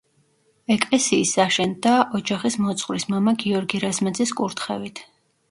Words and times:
ეკლესიის 0.75 1.33
აშენდა 1.43 1.91
ოჯახის 2.21 2.57
მოძღვრის 2.65 3.07
მამა 3.15 3.35
გიორგი 3.45 3.83
რაზმაძის 3.87 4.35
კურთხევით. 4.43 5.05